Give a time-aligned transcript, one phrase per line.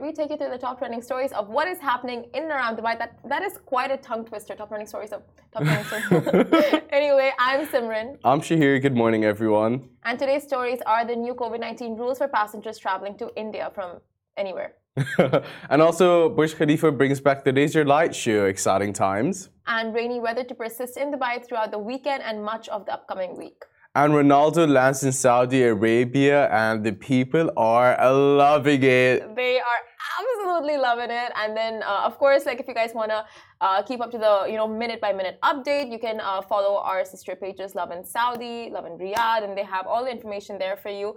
[0.00, 2.76] we take you through the top trending stories of what is happening in and around
[2.78, 2.98] Dubai.
[2.98, 4.54] That that is quite a tongue twister.
[4.54, 5.22] Top trending stories of
[5.52, 6.82] top trending stories.
[6.90, 8.18] anyway, I'm Simran.
[8.24, 8.80] I'm Shahir.
[8.80, 9.88] Good morning, everyone.
[10.04, 14.00] And today's stories are the new COVID 19 rules for passengers traveling to India from
[14.36, 14.74] anywhere.
[15.70, 18.46] and also, Burj Khalifa brings back the Laser Light Show.
[18.46, 19.50] Exciting times.
[19.66, 23.36] And rainy weather to persist in Dubai throughout the weekend and much of the upcoming
[23.36, 23.64] week.
[23.96, 29.34] And Ronaldo lands in Saudi Arabia, and the people are loving it.
[29.34, 29.80] They are
[30.20, 31.32] absolutely loving it.
[31.34, 33.24] And then, uh, of course, like if you guys want to
[33.62, 36.76] uh, keep up to the you know minute by minute update, you can uh, follow
[36.76, 40.90] our sister pages, Lovin Saudi, Lovin Riyadh, and they have all the information there for
[40.90, 41.16] you.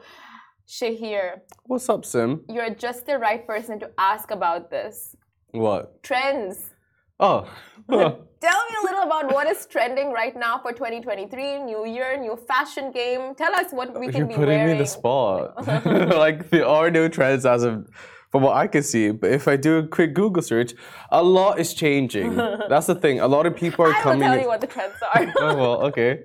[0.65, 2.45] Shahir, What's up, Sim?
[2.47, 5.17] you're just the right person to ask about this.
[5.51, 6.01] What?
[6.01, 6.69] Trends.
[7.19, 7.47] Oh.
[7.89, 12.37] Tell me a little about what is trending right now for 2023, new year, new
[12.47, 13.35] fashion game.
[13.35, 14.65] Tell us what we can You're be putting wearing.
[14.67, 15.67] me in the spot.
[16.15, 17.85] like there are no trends as of
[18.31, 19.11] from what I can see.
[19.11, 20.73] But if I do a quick Google search,
[21.11, 22.35] a lot is changing.
[22.35, 23.19] That's the thing.
[23.19, 24.21] A lot of people are I will coming.
[24.21, 25.33] tell in- you what the trends are.
[25.39, 26.19] oh well, okay.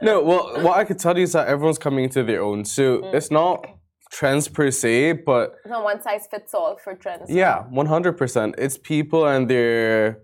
[0.00, 2.64] No, well, what I could tell you is that everyone's coming into their own.
[2.64, 3.14] So Mm.
[3.14, 3.64] it's not
[4.10, 7.30] trends per se, but It's not one size fits all for trends.
[7.30, 8.56] yeah, one hundred percent.
[8.58, 10.18] It's people and their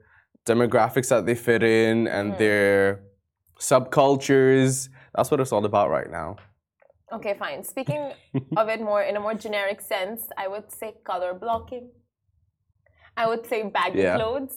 [0.52, 2.38] demographics that they fit in and Mm.
[2.38, 3.00] their
[3.60, 4.88] subcultures.
[5.14, 6.36] That's what it's all about right now.
[7.16, 7.60] Okay, fine.
[7.64, 8.12] Speaking
[8.60, 11.90] of it more in a more generic sense, I would say color blocking.
[13.16, 14.16] I would say baggy Yeah.
[14.16, 14.56] clothes.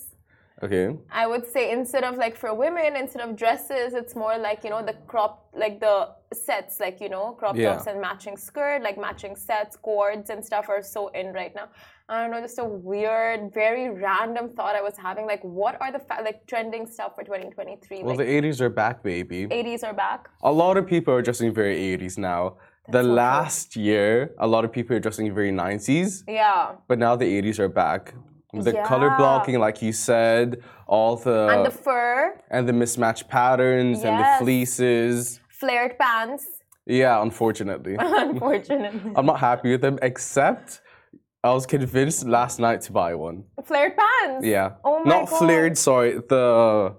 [0.64, 0.88] Okay.
[1.22, 4.70] I would say instead of like for women, instead of dresses, it's more like you
[4.70, 5.34] know the crop,
[5.64, 5.96] like the
[6.48, 7.70] sets, like you know crop Yeah.
[7.74, 11.68] tops and matching skirt, like matching sets, cords and stuff are so in right now.
[12.12, 15.26] I don't know, just a weird, very random thought I was having.
[15.26, 18.04] Like, what are the like trending stuff for 2023?
[18.04, 19.48] Well, like, the 80s are back, baby.
[19.48, 20.28] 80s are back.
[20.44, 22.58] A lot of people are dressing very 80s now.
[22.90, 23.14] the so true.
[23.14, 26.74] last year, a lot of people are dressing very 90s, Yeah.
[26.90, 28.14] but now the 80s are back.
[28.54, 34.04] The color blocking, like you said, all the and the fur, and the mismatched patterns
[34.04, 35.40] and the fleeces.
[35.48, 36.46] flared pants.
[36.86, 37.96] Yeah, unfortunately.
[38.00, 39.12] Unfortunately.
[39.16, 40.82] I'm not happy with them, except
[41.44, 43.46] I was convinced last night to buy one.
[43.66, 44.46] flared pants.
[44.46, 44.74] Yeah.
[44.84, 45.40] Oh my not God.
[45.40, 46.96] flared, sorry, the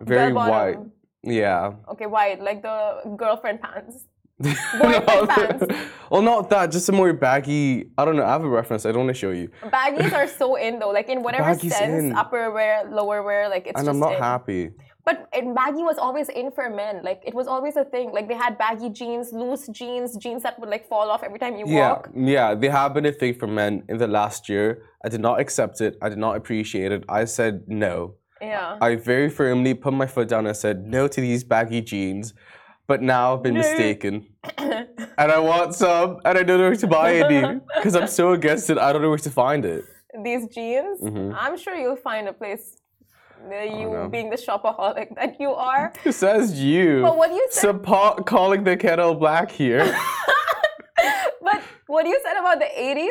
[0.00, 0.50] very bottom.
[0.50, 0.78] white.
[1.24, 1.72] Yeah.
[1.88, 4.04] Okay, white, like the girlfriend pants.
[4.38, 5.64] Boyfriend pants.
[6.10, 7.86] well, not that, just a more baggy.
[7.98, 8.24] I don't know.
[8.24, 8.84] I have a reference.
[8.86, 9.50] I don't want to show you.
[9.64, 12.12] Baggies are so in though, like in whatever Baggies sense, in.
[12.14, 14.22] upper wear, lower wear, like it's and I'm not in.
[14.22, 14.70] happy.
[15.06, 17.02] But baggy was always in for men.
[17.02, 18.10] Like it was always a thing.
[18.12, 21.56] Like they had baggy jeans, loose jeans, jeans that would like fall off every time
[21.56, 22.10] you Yeah, walk.
[22.14, 22.54] yeah.
[22.54, 24.82] They have been a thing for men in the last year.
[25.04, 25.96] I did not accept it.
[26.00, 27.04] I did not appreciate it.
[27.08, 28.14] I said no.
[28.40, 28.78] Yeah.
[28.80, 32.32] I very firmly put my foot down and said no to these baggy jeans.
[32.86, 33.60] But now I've been No.
[33.60, 34.26] mistaken.
[34.58, 34.88] and
[35.36, 37.60] I want some, and I don't know where to buy any.
[37.76, 39.84] Because I'm so against it, I don't know where to find it.
[40.22, 41.34] These jeans, Mhm.
[41.38, 42.76] I'm sure you'll find a place.
[43.50, 45.92] You being the shopaholic that you are.
[46.04, 47.02] Who says you?
[47.02, 49.84] But what you said calling the kettle black here.
[51.42, 53.08] but what you said about the 80s,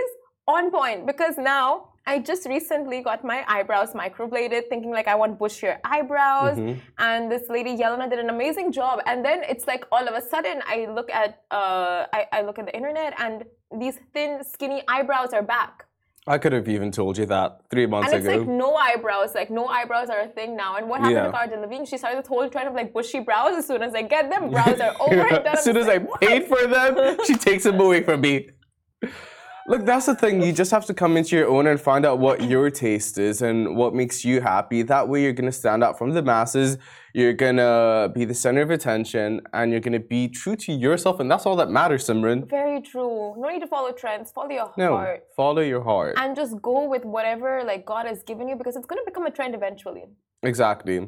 [0.48, 1.06] on point.
[1.06, 6.58] Because now I just recently got my eyebrows microbladed, thinking like I want bushier eyebrows.
[6.58, 6.80] Mhm.
[6.98, 9.00] And this lady Yelena did an amazing job.
[9.06, 12.60] And then it's like all of a sudden I look at uh, I, I look
[12.60, 13.46] at the internet and
[13.80, 15.86] these thin, skinny eyebrows are back.
[16.26, 18.38] I could have even told you that three months And it's ago.
[18.40, 20.78] like no eyebrows, like no eyebrows are a thing now.
[20.78, 21.24] And what happened Yeah.
[21.26, 21.86] to Cara Delevingne?
[21.88, 23.58] She started this whole trend of like bushy brows.
[23.58, 25.48] As soon as I get them, brows are over and done.
[25.48, 28.50] as soon as I paid for them, she takes them away from me.
[29.66, 30.42] Look, that's the thing.
[30.42, 33.42] You just have to come into your own and find out what your taste is
[33.42, 34.82] and what makes you happy.
[34.82, 36.78] That way, you're going to stand out from the masses.
[37.14, 40.74] You're going to be the center of attention and you're going to be true to
[40.74, 41.22] yourself.
[41.22, 42.50] And that's all that matters, Simran.
[42.50, 43.36] Very true.
[43.38, 44.32] No need to follow trends.
[44.32, 45.24] Follow your No, heart.
[45.38, 46.16] follow your heart.
[46.18, 49.32] And just go with whatever like God has given you because it's gonna become a
[49.32, 50.04] trend eventually.
[50.42, 51.08] Exactly.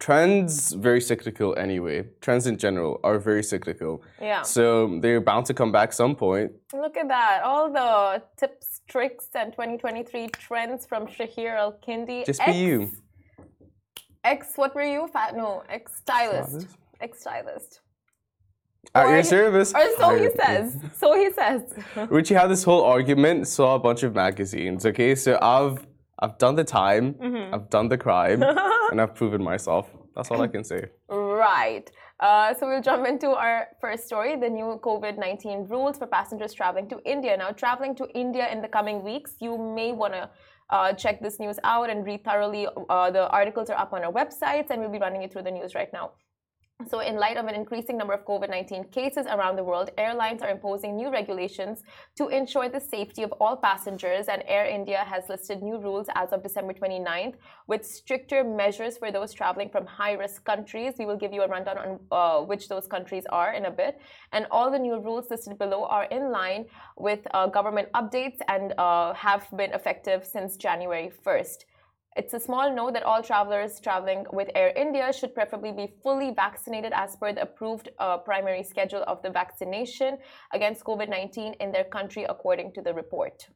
[0.00, 2.04] Trends, very cyclical anyway.
[2.20, 4.02] Trends in general are very cyclical.
[4.20, 4.42] Yeah.
[4.42, 6.52] So they're bound to come back some point.
[6.72, 7.42] Look at that.
[7.44, 12.26] All the tips, tricks, and 2023 trends from Shahir Al Kindi.
[12.26, 12.90] Just be you.
[14.24, 15.08] Ex, what were you?
[15.12, 15.36] Fat?
[15.36, 16.50] No, ex stylist.
[16.50, 16.76] Stylist?
[17.00, 17.80] Ex stylist.
[18.94, 19.72] At Or- your service.
[19.74, 20.76] Or so he says.
[20.98, 21.62] So he says.
[22.10, 24.84] Richie had this whole argument, saw a bunch of magazines.
[24.86, 25.86] Okay, so I've
[26.18, 27.54] I've done the time, Mm-hmm.
[27.54, 28.42] I've done the crime,
[28.90, 29.90] and I've proven myself.
[30.14, 30.90] That's all I can say.
[31.08, 31.90] Right.
[32.20, 36.52] Uh, so we'll jump into our first story the new COVID 19 rules for passengers
[36.54, 37.36] traveling to India.
[37.36, 40.30] Now, traveling to India in the coming weeks, you may want to
[40.70, 42.68] uh, check this news out and read thoroughly.
[42.88, 45.50] Uh, the articles are up on our websites, and we'll be running you through the
[45.50, 46.12] news right now.
[46.88, 50.42] So, in light of an increasing number of COVID 19 cases around the world, airlines
[50.42, 51.84] are imposing new regulations
[52.16, 54.26] to ensure the safety of all passengers.
[54.26, 57.34] And Air India has listed new rules as of December 29th
[57.68, 60.94] with stricter measures for those traveling from high risk countries.
[60.98, 64.00] We will give you a rundown on uh, which those countries are in a bit.
[64.32, 66.66] And all the new rules listed below are in line
[66.98, 71.66] with uh, government updates and uh, have been effective since January 1st.
[72.16, 76.30] It's a small note that all travelers traveling with Air India should preferably be fully
[76.30, 80.18] vaccinated as per the approved uh, primary schedule of the vaccination
[80.52, 83.48] against COVID 19 in their country, according to the report.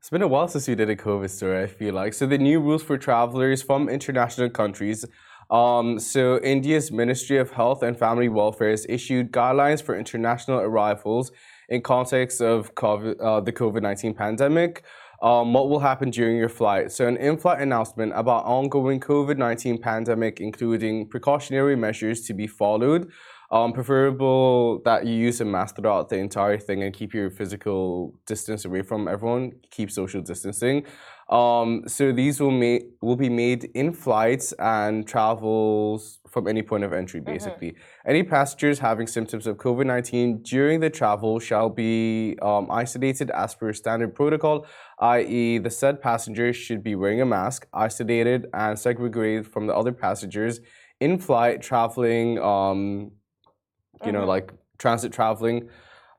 [0.00, 2.12] It's been a while since we did a COVID story, I feel like.
[2.12, 5.04] So, the new rules for travelers from international countries.
[5.48, 11.30] Um, so, India's Ministry of Health and Family Welfare has issued guidelines for international arrivals
[11.68, 14.82] in context of COVID, uh, the COVID 19 pandemic
[15.26, 16.92] um, what will happen during your flight.
[16.92, 22.46] So, an in flight announcement about ongoing COVID 19 pandemic, including precautionary measures to be
[22.46, 23.10] followed.
[23.50, 28.14] Um, preferable that you use a mask throughout the entire thing and keep your physical
[28.26, 29.52] distance away from everyone.
[29.70, 30.84] Keep social distancing.
[31.28, 36.84] Um, so these will make will be made in flights and travels from any point
[36.84, 37.32] of entry, mm-hmm.
[37.32, 37.70] basically.
[37.72, 38.10] Mm-hmm.
[38.10, 43.56] Any passengers having symptoms of COVID 19 during the travel shall be um, isolated as
[43.56, 44.66] per standard protocol,
[45.00, 49.92] i.e., the said passengers should be wearing a mask, isolated, and segregated from the other
[49.92, 50.60] passengers
[51.00, 53.10] in flight traveling, um,
[53.94, 54.12] you mm-hmm.
[54.12, 55.68] know, like transit traveling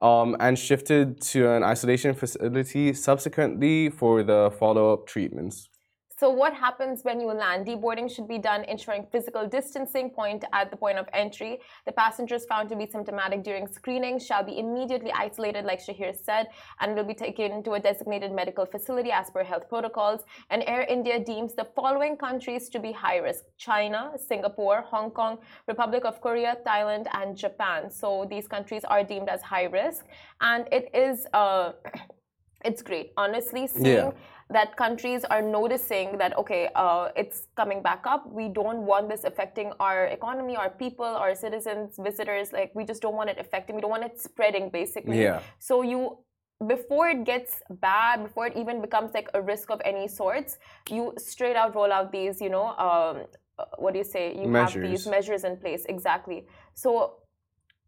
[0.01, 5.69] um, and shifted to an isolation facility subsequently for the follow up treatments.
[6.19, 7.67] So what happens when you land?
[7.67, 11.59] Deboarding should be done ensuring physical distancing point at the point of entry.
[11.85, 16.47] The passengers found to be symptomatic during screening shall be immediately isolated, like Shahir said,
[16.79, 20.21] and will be taken to a designated medical facility as per health protocols.
[20.49, 25.37] And Air India deems the following countries to be high risk: China, Singapore, Hong Kong,
[25.67, 27.91] Republic of Korea, Thailand, and Japan.
[27.91, 30.07] So these countries are deemed as high risk,
[30.41, 31.73] and it is uh,
[32.65, 33.67] it's great, honestly.
[33.67, 34.11] Seeing yeah
[34.49, 38.31] that countries are noticing that okay uh, it's coming back up.
[38.31, 42.53] We don't want this affecting our economy our people our citizens visitors.
[42.53, 45.21] Like we just don't want it affecting we don't want it spreading basically.
[45.21, 45.41] Yeah.
[45.59, 46.19] So you
[46.65, 50.57] before it gets bad before it even becomes like a risk of any sorts
[50.89, 53.27] you straight out roll out these you know um,
[53.59, 54.35] uh, what do you say?
[54.35, 54.73] You measures.
[54.73, 55.85] have these measures in place.
[55.89, 56.45] Exactly.
[56.73, 57.15] So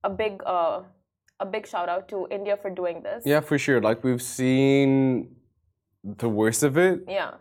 [0.04, 0.82] a big uh,
[1.40, 3.24] a big shout out to India for doing this.
[3.26, 3.82] Yeah, for sure.
[3.82, 5.36] Like we've seen
[6.18, 7.02] the worst of it.
[7.08, 7.32] Yeah.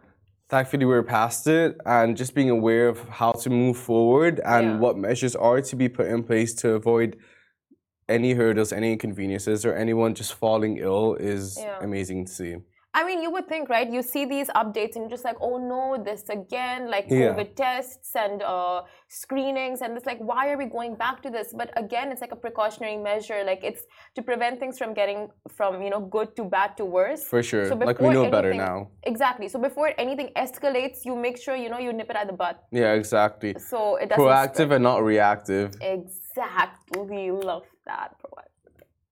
[0.49, 4.79] Thankfully, we're past it, and just being aware of how to move forward and yeah.
[4.79, 7.19] what measures are to be put in place to avoid
[8.09, 11.79] any hurdles, any inconveniences, or anyone just falling ill is yeah.
[11.83, 12.57] amazing to see.
[12.99, 13.89] I mean, you would think, right?
[13.97, 18.11] You see these updates and you're just like, oh no, this again, like COVID tests
[18.25, 21.55] and uh, screenings, and it's like, why are we going back to this?
[21.61, 23.41] But again, it's like a precautionary measure.
[23.51, 23.83] Like it's
[24.17, 27.23] to prevent things from getting from you know good to bad to worse.
[27.23, 27.69] For sure.
[27.69, 28.89] So like we know anything, better now.
[29.05, 29.47] Exactly.
[29.49, 32.57] So before anything escalates, you make sure you know you nip it at the butt.
[32.73, 33.55] Yeah, exactly.
[33.71, 34.25] So it doesn't.
[34.25, 34.73] Proactive spread.
[34.73, 35.69] and not reactive.
[35.81, 37.31] Exactly.
[37.31, 38.17] Love that.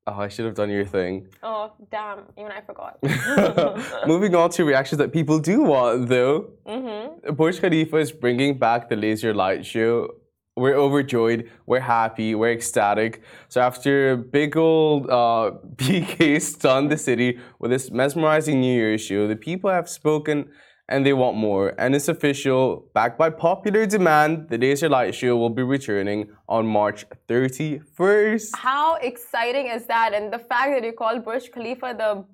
[0.08, 1.26] Oh, I should have done your thing.
[1.42, 2.20] Oh, damn.
[2.38, 2.98] Even I forgot.
[4.06, 6.50] Moving on to reactions that people do want, though.
[6.64, 7.34] Mm-hmm.
[7.34, 10.08] Burj Khalifa is bringing back the laser light show.
[10.54, 11.50] We're overjoyed.
[11.66, 12.36] We're happy.
[12.36, 13.20] We're ecstatic.
[13.48, 19.00] So after a big old uh, BK stunned the city with this mesmerizing New Year's
[19.00, 20.50] show, the people have spoken
[20.88, 21.74] and they want more.
[21.78, 26.66] And it's official, backed by popular demand, the Laser Light Show will be returning on
[26.66, 28.50] March 31st.
[28.54, 30.14] How exciting is that?
[30.14, 32.24] And the fact that you call Burj Khalifa the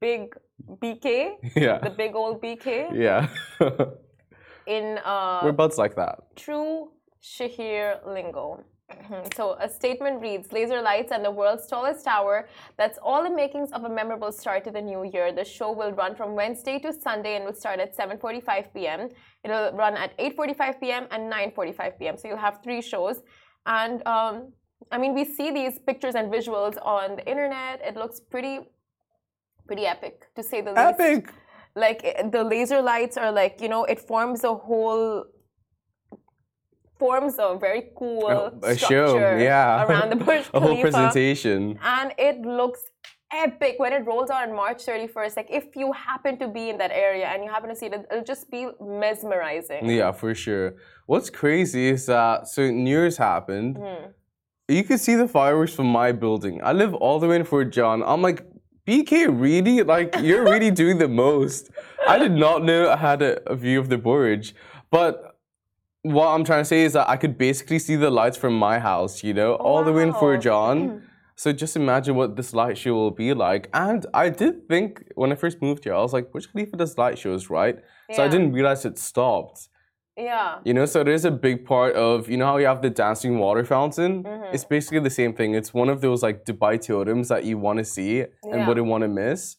[0.00, 0.34] big
[0.82, 3.28] BK, yeah, the big old BK, yeah.
[4.66, 6.36] in uh, we're buds like that.
[6.36, 6.90] True
[7.22, 8.64] Shahir lingo.
[9.36, 12.48] So a statement reads Laser lights and the world's tallest tower.
[12.76, 15.32] That's all the makings of a memorable start to the new year.
[15.32, 19.08] The show will run from Wednesday to Sunday and will start at 7:45 p.m.
[19.44, 21.06] It'll run at 8:45 p.m.
[21.10, 22.16] and 9:45 p.m.
[22.16, 23.22] So you'll have three shows.
[23.66, 24.52] And um,
[24.90, 27.80] I mean, we see these pictures and visuals on the internet.
[27.84, 28.60] It looks pretty,
[29.66, 31.00] pretty epic to say the least.
[31.00, 31.32] Epic.
[31.74, 35.24] Like the laser lights are like you know it forms a whole
[36.98, 38.28] forms a very cool
[38.62, 39.84] a structure show, yeah.
[39.84, 41.78] around the Burj a whole presentation.
[41.82, 42.82] And it looks
[43.32, 45.36] epic when it rolls out on March 31st.
[45.36, 48.06] Like if you happen to be in that area and you happen to see it,
[48.10, 49.88] it'll just be mesmerizing.
[49.88, 50.76] Yeah, for sure.
[51.06, 53.76] What's crazy is that so New Year's happened.
[53.76, 54.12] Mm.
[54.68, 56.60] You could see the fireworks from my building.
[56.62, 58.02] I live all the way in Furjan.
[58.06, 58.44] I'm like,
[58.86, 59.82] BK, really?
[59.82, 61.70] Like, you're really doing the most.
[62.06, 64.54] I did not know I had a, a view of the Burj.
[64.90, 65.37] But
[66.02, 68.78] what I'm trying to say is that I could basically see the lights from my
[68.78, 71.02] house, you know, all the way in Furjan.
[71.36, 73.68] So just imagine what this light show will be like.
[73.72, 76.98] And I did think when I first moved here, I was like, Burj Khalifa does
[76.98, 77.76] light shows, right?
[78.12, 79.68] So I didn't realize it stopped.
[80.16, 80.58] Yeah.
[80.64, 83.38] You know, so there's a big part of, you know how you have the dancing
[83.38, 84.24] water fountain?
[84.24, 84.52] Mm-hmm.
[84.54, 85.54] It's basically the same thing.
[85.54, 88.66] It's one of those like Dubai totems that you want to see and Yeah.
[88.66, 89.56] wouldn't want to miss.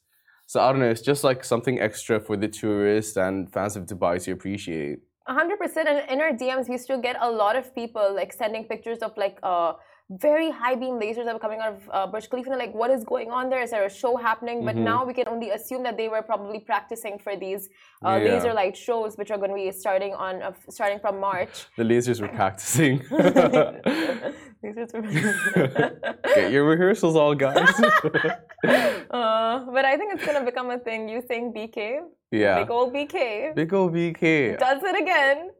[0.47, 3.85] So I don't know, it's just like something extra for the tourists and fans of
[3.85, 4.99] Dubai to appreciate.
[5.29, 5.87] A hundred percent.
[5.87, 9.15] And in our DMs, we to get a lot of people like sending pictures of
[9.15, 9.73] like uh
[10.09, 12.49] very high beam lasers that were coming out of uh, Burj Khalifa.
[12.49, 13.61] And like, what is going on there?
[13.61, 14.65] Is there a show happening?
[14.65, 14.83] But Mhm.
[14.91, 17.69] now we can only assume that they were probably practicing for these
[18.03, 18.33] uh, Yeah.
[18.33, 21.67] laser light shows, which are going to be starting on uh, starting from March.
[21.77, 22.99] The lasers were practicing.
[24.63, 27.69] Lasers were- Get your rehearsals all, guys.
[29.19, 31.07] uh, but I think it's gonna become a thing.
[31.07, 31.99] You saying BK?
[32.31, 32.59] yeah.
[32.61, 33.53] Big old BK.
[33.55, 34.57] Big ol' BK.
[34.57, 35.51] Does it again.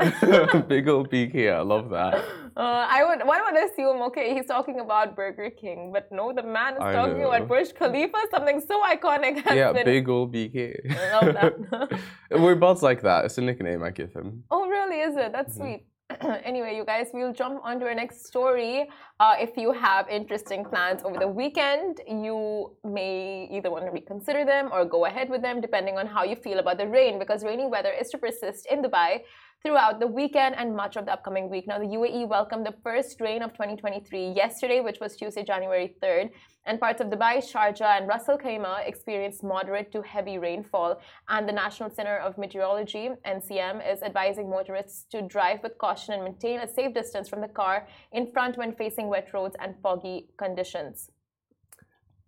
[0.68, 1.52] Big ol' BK.
[1.52, 2.14] I love that.
[2.56, 6.42] Uh, I would one would assume okay he's talking about Burger King, but no, the
[6.42, 7.30] man is I talking know.
[7.30, 9.34] about Burj Khalifa, something so iconic.
[9.46, 10.58] Has Yeah, been, big ol' BK.
[10.90, 12.00] I love that.
[12.44, 13.24] We're both like that.
[13.26, 14.44] It's a nickname I give him.
[14.50, 15.00] oh, really?
[15.08, 15.30] Is it?
[15.32, 15.60] That's Mhm.
[15.60, 15.80] sweet.
[16.50, 18.88] anyway, you guys, we'll jump on to our next story.
[19.20, 22.38] Uh, if you have interesting plans over the weekend, you
[22.82, 26.34] may either want to reconsider them or go ahead with them, depending on how you
[26.34, 29.20] feel about the rain, because rainy weather is to persist in Dubai
[29.62, 31.66] throughout the weekend and much of the upcoming week.
[31.66, 36.30] Now, the UAE welcomed the first rain of 2023 yesterday, which was Tuesday, January 3rd,
[36.66, 41.00] and parts of Dubai, Sharjah, and Ras Al Khaimah experienced moderate to heavy rainfall.
[41.28, 46.24] And the National Center of Meteorology (NCM) is advising motorists to drive with caution and
[46.24, 50.28] maintain a safe distance from the car in front when facing wet roads and foggy
[50.38, 51.10] conditions.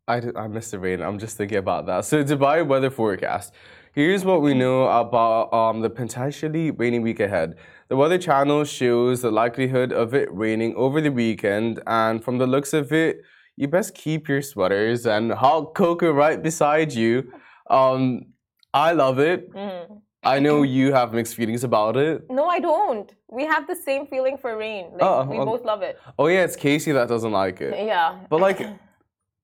[0.08, 1.00] I missed the rain.
[1.00, 2.04] I'm just thinking about that.
[2.04, 3.54] So, Dubai weather forecast.
[3.94, 7.56] Here's what we know about um, the potentially rainy week ahead.
[7.88, 12.46] The Weather Channel shows the likelihood of it raining over the weekend, and from the
[12.46, 13.20] looks of it,
[13.56, 17.30] you best keep your sweaters and hot cocoa right beside you.
[17.68, 18.28] Um,
[18.72, 19.52] I love it.
[19.52, 20.00] Mhm.
[20.24, 22.22] I know you have mixed feelings about it.
[22.30, 23.14] No, I don't.
[23.28, 24.86] We have the same feeling for rain.
[24.92, 25.98] Like, Oh, we um, both love it.
[26.18, 27.74] Oh yeah, it's Casey that doesn't like it.
[27.76, 28.20] Yeah.
[28.30, 28.60] But like,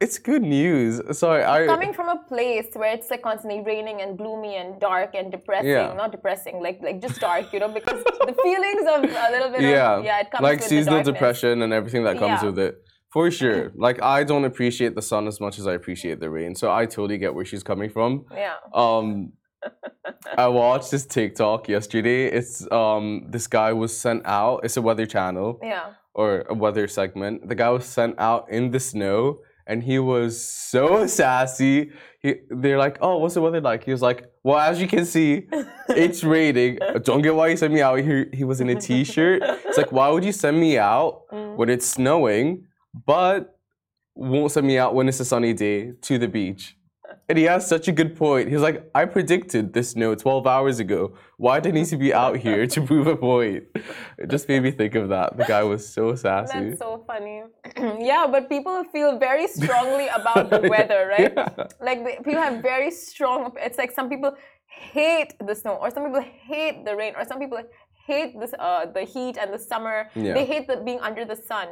[0.01, 1.01] it's good news.
[1.19, 1.67] Sorry, I.
[1.67, 5.71] coming from a place where it's like constantly raining and gloomy and dark and depressing
[5.71, 5.93] Yeah.
[5.95, 9.63] not depressing like like just dark you know because the feelings of a little bit
[9.63, 12.49] yeah, of yeah it comes like seasonal depression and everything that comes Yeah.
[12.51, 12.75] with it.
[13.13, 13.73] For sure.
[13.75, 16.55] Like I don't appreciate the sun as much as I appreciate the rain.
[16.55, 18.25] So I totally get where she's coming from.
[18.45, 19.33] yeah Um
[20.37, 22.27] I watched this TikTok yesterday.
[22.27, 24.61] It's um this guy was sent out.
[24.65, 27.49] It's a weather channel yeah or a weather segment.
[27.49, 31.93] The guy was sent out in the snow and he was so sassy.
[32.21, 35.05] He, they're like, "Oh, what's the weather like?" He was like, "Well, as you can
[35.05, 35.47] see,
[35.91, 36.79] it's raining.
[37.05, 39.43] Don't get why you sent me out here." He was in a t-shirt.
[39.67, 41.57] It's like, why would you send me out Mm.
[41.57, 42.65] when it's snowing,
[43.07, 43.59] but
[44.15, 46.75] won't send me out when it's a sunny day to the beach?
[47.29, 48.49] And he has such a good point.
[48.49, 51.13] He's like, I predicted this snow 12 hours ago.
[51.37, 53.65] Why did I need to be out here to prove a point?
[54.17, 55.37] It just made me think of that.
[55.37, 56.59] The guy was so sassy.
[56.71, 57.43] that's so funny
[58.01, 61.67] yeah but people feel very strongly about the weather right Yeah.
[61.81, 64.33] like the, people have very strong it's like some people
[64.67, 66.21] hate the snow or some people
[66.51, 67.61] hate the rain or some people
[68.07, 70.35] hate this uh, the heat and the summer Yeah.
[70.35, 71.69] they hate the being under the sun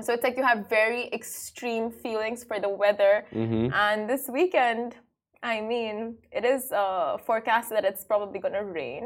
[0.00, 4.96] so it's like you have very extreme feelings for the weather hmm and this weekend
[5.42, 9.04] i mean it is uh, forecasted that it's probably going to rain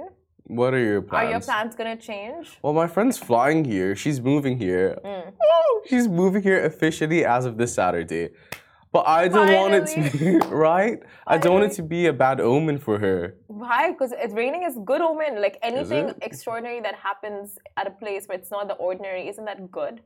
[0.60, 1.26] What are your plans?
[1.26, 3.90] are your plans going to change Well, my friend's flying here.
[4.02, 4.88] She's moving here.
[5.04, 5.32] Mm.
[5.52, 8.26] Oh, she's moving here officially as of this Saturday.
[8.94, 10.28] But I don't want it to be
[10.70, 10.98] right.
[11.32, 13.20] I don't want it to be a bad omen for her.
[13.62, 13.80] Why?
[13.92, 15.32] Because it's raining is good omen.
[15.46, 17.46] Like anything extraordinary that happens
[17.80, 19.96] at a place where it's not the ordinary, isn't that good?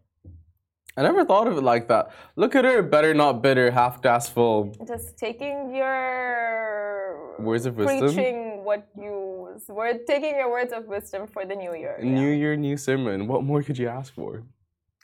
[0.96, 2.10] I never thought of it like that.
[2.36, 4.74] Look at her, better not bitter, half glass full.
[4.86, 8.00] Just taking your Words of wisdom.
[8.14, 11.96] preaching what you we're taking your words of wisdom for the new year.
[12.02, 12.10] yeah.
[12.10, 13.26] New year, new sermon.
[13.26, 14.42] What more could you ask for?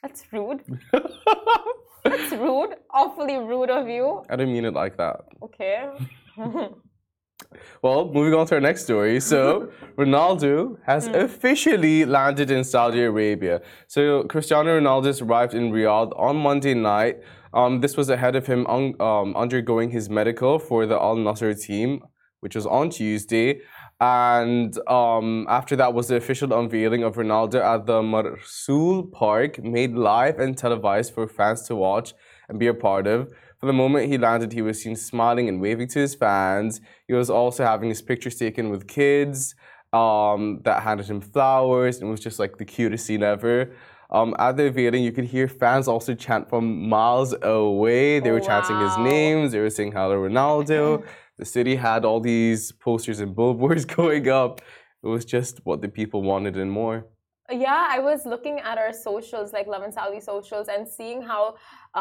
[0.02, 0.62] That's rude.
[2.04, 2.76] That's rude.
[2.90, 4.22] Awfully rude of you.
[4.30, 5.20] I didn't mean it like that.
[5.42, 5.88] Okay.
[7.82, 9.20] Well, moving on to our next story.
[9.20, 13.62] So, Ronaldo has officially landed in Saudi Arabia.
[13.86, 17.16] So, Cristiano Ronaldo arrived in Riyadh on Monday night.
[17.54, 21.58] Um, this was ahead of him un- um, undergoing his medical for the Al Nassr
[21.58, 22.02] team,
[22.40, 23.60] which was on Tuesday.
[23.98, 29.94] And um, after that was the official unveiling of Ronaldo at the Mrsool Park, made
[29.94, 32.12] live and televised for fans to watch
[32.48, 33.28] and be a part of.
[33.58, 36.80] For the moment he landed, he was seen smiling and waving to his fans.
[37.08, 39.54] He was also having his pictures taken with kids.
[39.92, 43.72] um, that handed him flowers and it was just like the cutest scene ever.
[44.10, 48.20] Um, at the event, you could hear fans also chant from miles away.
[48.20, 49.04] They were chanting his Wow.
[49.04, 49.52] names.
[49.52, 51.04] They were saying "Hello, Ronaldo."
[51.38, 54.60] the city had all these posters and billboards going up.
[55.02, 57.06] It was just what the people wanted and more.
[57.50, 61.54] Yeah, I was looking at our socials, like Lovin Saudi socials, and seeing how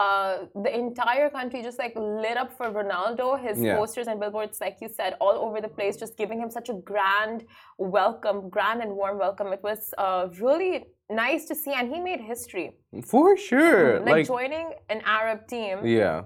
[0.04, 0.34] uh,
[0.66, 3.28] the entire country just like lit up for Ronaldo.
[3.48, 3.78] His Yeah.
[3.80, 6.76] posters and billboards, like you said, all over the place, just giving him such a
[6.92, 7.40] grand
[8.00, 9.48] welcome, grand and warm welcome.
[9.58, 10.74] It was uh, really
[11.10, 12.68] nice to see, and he made history.
[13.14, 14.00] For sure.
[14.02, 15.76] Like, Like, joining an Arab team.
[15.86, 16.18] yeah.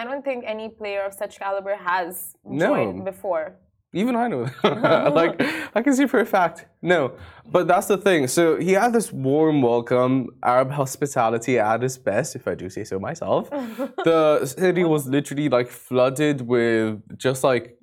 [0.00, 2.66] I don't think any player of such caliber has No.
[2.68, 3.46] joined before.
[3.94, 4.44] Even I know.
[4.62, 5.14] that.
[5.14, 5.40] like
[5.74, 6.66] I can see for a fact.
[6.82, 7.12] No,
[7.46, 8.26] but that's the thing.
[8.26, 12.84] So he had this warm welcome, Arab hospitality at its best, if I do say
[12.84, 13.48] so myself.
[14.04, 17.78] the city was literally like flooded with just like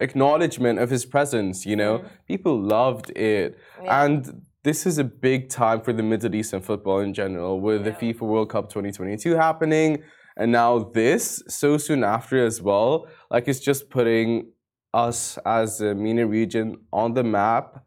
[0.00, 1.66] acknowledgement of his presence.
[1.66, 2.08] You know, mm-hmm.
[2.26, 4.04] people loved it, Yeah.
[4.04, 7.92] and this is a big time for the Middle Eastern football in general, with the
[7.92, 10.02] FIFA World Cup 2022 happening,
[10.38, 13.06] and now this so soon after as well.
[13.30, 14.52] Like it's just putting
[14.94, 17.84] us as the MENA region on the map,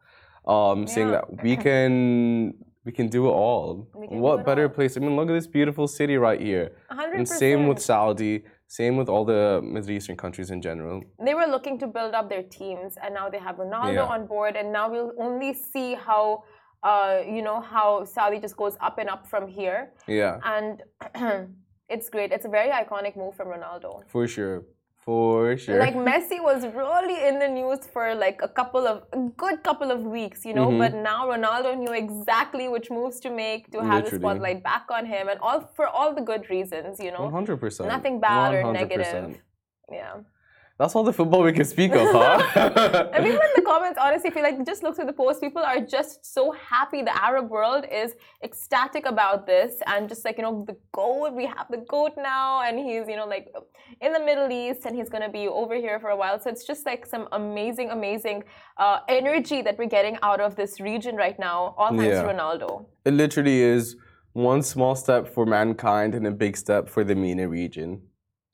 [0.47, 2.53] um, saying that we can
[2.85, 3.87] we can do it all.
[3.95, 4.69] We can do what better all.
[4.69, 4.97] place?
[4.97, 6.71] I mean, look at this beautiful city right here.
[6.91, 7.15] 100%.
[7.15, 11.01] And same with Saudi, same with all the Middle Eastern countries in general.
[11.23, 14.15] they were looking to build up their teams and now they have Ronaldo Yeah.
[14.15, 16.43] on board and now we'll only see how
[16.83, 20.83] uh, you know how Saudi just goes up and up from here Yeah, and
[21.93, 24.63] it's great it's a very iconic move from Ronaldo for sure,
[25.05, 25.79] for sure.
[25.85, 29.89] like Messi was really in the news for like a couple of a good couple
[29.95, 30.79] of weeks you know Mhm.
[30.83, 35.05] but now Ronaldo knew exactly which moves to make to have the spotlight back on
[35.13, 37.89] him and all for all the good reasons you know One hundred percent.
[37.95, 39.25] nothing bad or negative
[39.91, 40.13] yeah
[40.79, 43.09] That's all the football we can speak of, huh?
[43.13, 45.39] And people in the comments, honestly, feel like just look through the post.
[45.39, 47.03] People are just so happy.
[47.03, 48.13] The Arab world is
[48.43, 51.33] ecstatic about this, and just like you know, the goat.
[51.33, 53.53] We have the goat now, and he's you know like
[54.01, 56.39] in the Middle East, and he's gonna be over here for a while.
[56.39, 58.43] So it's just like some amazing, amazing
[58.77, 62.85] uh, energy that we're getting out of this region right now, all thanks to Ronaldo.
[63.05, 63.95] it literally is
[64.33, 68.01] one small step for mankind and a big step for the MENA region,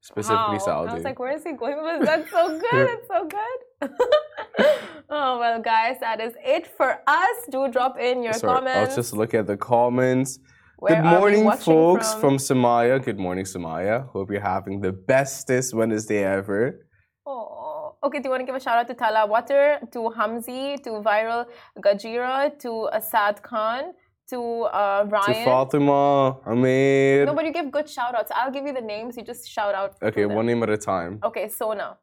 [0.02, 0.66] specifically Wow.
[0.68, 0.92] Saudi.
[0.92, 2.08] I was like, where is he going with this?
[2.10, 2.90] That's so good.
[2.96, 3.60] It's so good.
[5.10, 7.38] oh well, guys, that is it for us.
[7.52, 8.90] Do drop in your Sorry, comments.
[8.92, 10.40] I'll just look at the comments.
[10.78, 12.22] Where Good morning, folks, from?
[12.22, 13.04] from Samaya.
[13.04, 14.08] Good morning, Samaya.
[14.10, 16.86] Hope you're having the bestest Wednesday ever.
[17.26, 18.20] Oh, okay.
[18.20, 21.46] Do you want to give a shout out to Tala Water, to Hamzi, to Viral
[21.80, 23.92] Gajira, to Asad Khan,
[24.30, 27.26] to uh, To Fatima, Amir.
[27.26, 28.32] no, but you give good shout outs.
[28.36, 29.18] I'll give you the names.
[29.18, 29.96] You just shout out.
[30.02, 31.20] okay, one name at a time.
[31.24, 31.98] Okay, Sona.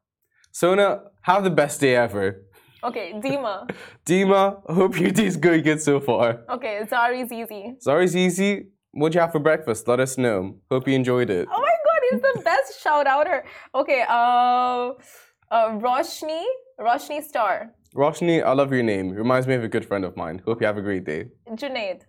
[0.53, 2.43] Sona, have the best day ever.
[2.85, 3.69] Okay, Dima.
[4.07, 6.41] Dima, hope your day's going good so far.
[6.49, 7.75] Okay, Zari Zizi.
[7.85, 8.69] Zari's easy.
[8.93, 9.87] What'd you have for breakfast?
[9.89, 10.57] Let us know.
[10.71, 11.47] Hope you enjoyed it.
[11.53, 13.45] Oh my god, he's the best shout outer.
[13.75, 14.93] Okay, uh,
[15.51, 16.43] uh, Roshni,
[16.81, 19.11] Roshni Star, Roshni, I love your name.
[19.11, 20.43] Reminds me of a good friend of mine.
[20.47, 21.27] Hope you have a great day.
[21.51, 22.03] Junaid.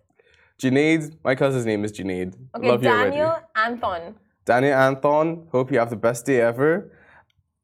[0.60, 2.34] Junaid, my cousin's name is Junaid.
[2.56, 3.10] Okay, love you already.
[3.10, 4.14] Daniel Anton.
[4.44, 6.90] Daniel Anthon, hope you have the best day ever.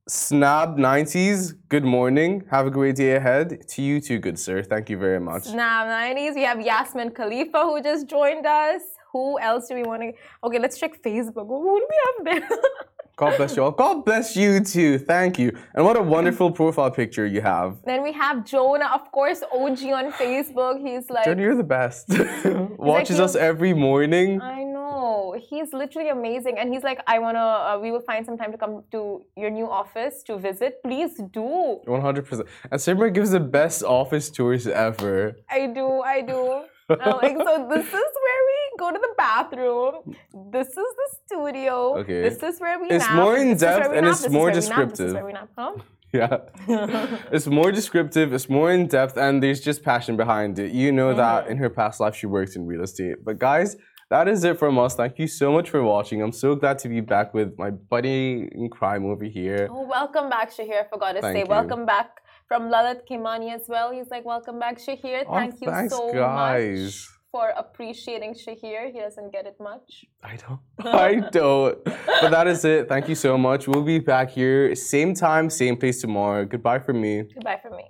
[0.08, 2.44] Snab90s, good morning.
[2.52, 3.66] Have a great day ahead.
[3.70, 4.62] To you too, good sir.
[4.62, 5.42] Thank you very much.
[5.44, 6.36] Snap 90s.
[6.36, 8.82] We have Yasmin Khalifa who just joined us.
[9.12, 10.12] Who else do we want to?
[10.44, 11.48] Okay, let's check Facebook.
[11.48, 12.58] Who do we have there?
[13.16, 13.70] God bless you all.
[13.70, 14.98] God bless you too.
[14.98, 15.56] Thank you.
[15.74, 17.78] And what a wonderful profile picture you have.
[17.84, 20.80] then we have Jonah, of course, OG on Facebook.
[20.80, 22.08] He's like, Jenny, you're the best.
[22.44, 24.40] Watches us every morning.
[24.42, 25.36] I know.
[25.48, 26.58] He's literally amazing.
[26.58, 29.22] And he's like, I want to, uh, we will find some time to come to
[29.36, 30.82] your new office to visit.
[30.82, 31.80] Please do.
[31.86, 32.46] 100%.
[32.70, 35.36] And Simran gives the best office tours ever.
[35.48, 36.00] I do.
[36.00, 36.64] I do.
[36.90, 40.16] I'm like, so this is where we go to the bathroom.
[40.52, 41.98] This is the studio.
[41.98, 42.22] Okay.
[42.28, 43.14] This is where we It's nap.
[43.16, 44.54] more in This is where depth and it's more where we nap.
[44.54, 45.12] This is descriptive.
[45.14, 45.48] where we nap.
[45.58, 45.74] Huh?
[46.14, 46.36] Yeah.
[47.32, 50.70] it's more descriptive, it's more in depth, and there's just passion behind it.
[50.70, 51.50] You know that Mm-hmm.
[51.52, 53.16] in her past life she worked in real estate.
[53.24, 53.76] But guys,
[54.10, 54.94] that is it from us.
[54.94, 56.22] Thank you so much for watching.
[56.22, 59.66] I'm so glad to be back with my buddy in crime over here.
[59.68, 60.84] Oh, welcome back, Shahir.
[60.84, 61.40] I forgot to Thank say.
[61.40, 61.46] you.
[61.48, 62.10] Welcome back
[62.46, 63.90] from Lalit Kimani as well.
[63.90, 65.24] He's like, welcome back, Shahir.
[65.26, 66.78] Oh, Thank you thanks, so guys.
[66.84, 68.92] much for appreciating Shahir.
[68.92, 70.04] He doesn't get it much.
[70.22, 70.60] I don't.
[71.04, 71.84] I don't.
[71.84, 72.88] But that is it.
[72.88, 73.66] Thank you so much.
[73.66, 76.44] We'll be back here, same time, same place tomorrow.
[76.44, 77.22] Goodbye from me.
[77.22, 77.86] Goodbye from me.